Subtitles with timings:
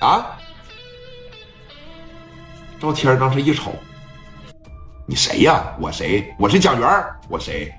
[0.00, 0.36] 啊？
[2.80, 3.72] 赵天当时一瞅，
[5.06, 5.62] 你谁呀？
[5.78, 6.34] 我谁？
[6.38, 7.72] 我是蒋元我谁？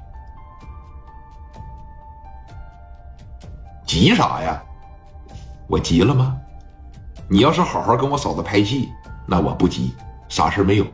[3.86, 4.62] 急啥呀？
[5.68, 6.38] 我急了吗？
[7.28, 8.90] 你要是好好跟我嫂子拍戏，
[9.26, 9.96] 那我不急，
[10.30, 10.86] 啥事没有。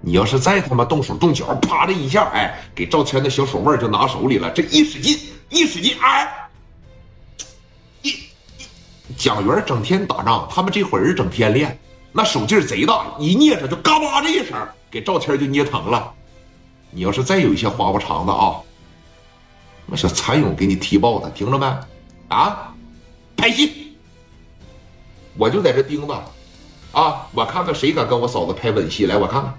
[0.00, 5.18] 你要是再他妈动手动脚，啪的一下，哎，给赵天的小手腕就拿手里了，这一使劲，
[5.50, 6.41] 一使劲，哎，
[9.16, 11.78] 蒋元整天打仗，他们这伙人整天练，
[12.12, 14.56] 那手劲贼大，一捏着就嘎巴这一声，
[14.90, 16.12] 给赵天就捏疼了。
[16.90, 18.56] 你要是再有一些花花肠子啊，
[19.86, 21.66] 我小蚕蛹给你踢爆的，听着没？
[22.28, 22.72] 啊，
[23.36, 23.96] 拍戏，
[25.36, 26.14] 我就在这盯着，
[26.92, 29.54] 啊，我看看谁敢跟我嫂子拍吻戏，来，我看看。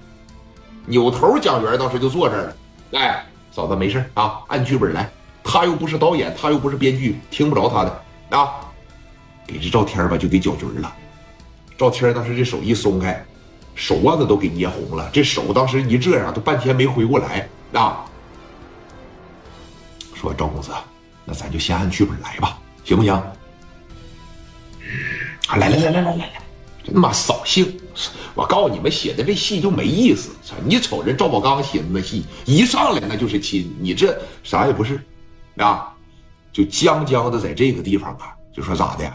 [0.86, 2.56] 扭头，蒋元当时就坐这儿了。
[3.00, 5.10] 哎，嫂子没事啊，按剧本来。
[5.44, 8.60] 他又不是导演，他又不是编剧，听不着他的啊。
[9.46, 10.96] 给这赵天吧，就给搅局了。
[11.78, 13.26] 赵天当时这手一松开，
[13.76, 15.10] 手腕子都给捏红了。
[15.12, 18.06] 这手当时一这样，都半天没回过来啊。
[20.16, 20.72] 说赵公子，
[21.26, 23.14] 那咱就先按剧本来吧，行不行？
[25.48, 26.34] 啊来来来来来来来。
[26.84, 27.80] 真他妈扫兴！
[28.36, 30.32] 我告诉你们，写的这戏就没意思。
[30.66, 35.02] 你瞅人赵宝刚写的那戏，一上来那就是亲，你这啥也不是，
[35.58, 35.94] 啊，
[36.52, 39.10] 就将将的在这个地方啊，就说咋的，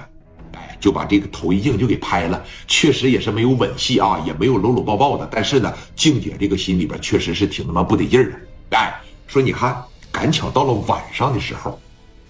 [0.80, 2.44] 就把这个头一镜就给拍了。
[2.66, 5.28] 确实也是没有吻戏啊，也没有搂搂抱抱的。
[5.30, 8.76] 但是呢，静姐这个心里边确实是挺他妈不得劲儿的。
[8.76, 9.76] 哎，说你看，
[10.12, 11.78] 赶巧到了晚上的时候，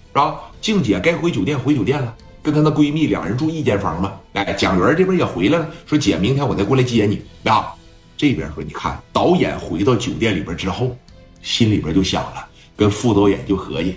[0.09, 0.39] 是吧？
[0.61, 2.15] 静姐该回酒店回酒店了。
[2.41, 7.75] 跟她那闺蜜两人住一间房嘛，哎，蒋元这边也回来了，说姐，明天我再过来接你啊。
[8.15, 10.97] 这边说，你看导演回到酒店里边之后，
[11.41, 12.47] 心里边就想了，
[12.77, 13.95] 跟副导演就合计，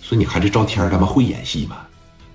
[0.00, 1.76] 说你看这赵天他妈会演戏吗？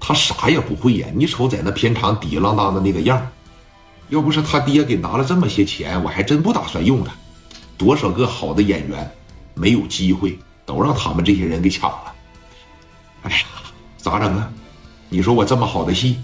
[0.01, 3.25] 他啥也不会呀，你瞅在那片场滴啷当的那个样
[4.09, 7.13] 要不是他爹给拿了这么些钱，我还真不打算用他。
[7.77, 9.09] 多少个好的演员
[9.53, 12.13] 没有机会，都让他们这些人给抢了。
[13.21, 13.37] 哎呀！
[13.97, 14.51] 咋整啊？
[15.09, 16.17] 你说我这么好的戏，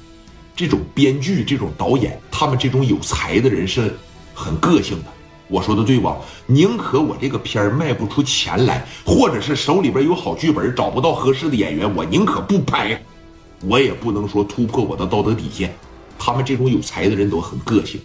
[0.55, 3.95] 这种编剧、这种导演，他们这种有才的人是
[4.33, 5.05] 很个性的。
[5.47, 6.17] 我说的对吧？
[6.45, 13.01] 宁可我这个片儿卖不出钱来，或者是手里边有好剧本找不到合适的演员，我宁可不拍，
[13.63, 15.73] 我也不能说突破我的道德底线。
[16.19, 18.01] 他们这种有才的人都很个性，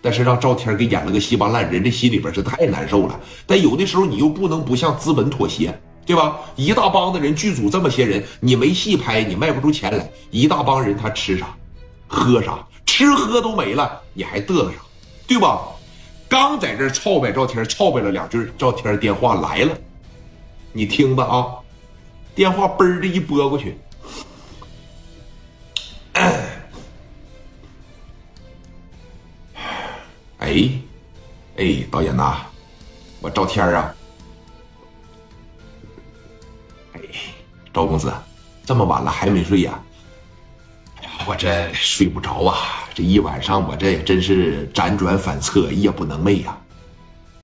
[0.00, 3.18] 但是让赵天给演了个稀巴烂，人这心里边是太难受了。
[3.46, 5.78] 但有的时候你又不能不向资本妥协。
[6.06, 6.38] 对吧？
[6.56, 10.10] 一大帮的人，剧组这么些人，你没戏拍，你卖不出钱来。
[10.30, 11.54] 一大帮人，他吃啥，
[12.06, 14.78] 喝啥，吃喝都没了，你还嘚瑟啥？
[15.26, 15.60] 对吧？
[16.26, 19.78] 刚在这操呗，赵天操呗了两句，赵天电话来了，
[20.72, 21.60] 你听吧啊，
[22.34, 23.76] 电话嘣的一拨过去，
[30.48, 30.70] 哎，
[31.58, 32.38] 哎，导演呐，
[33.20, 33.94] 我赵天啊。
[36.94, 37.00] 哎
[37.70, 38.10] 赵公子，
[38.64, 39.78] 这么晚了还没睡呀？
[40.96, 42.88] 哎呀，我这睡不着啊！
[42.94, 46.58] 这一晚上我这真是辗转反侧，夜不能寐呀。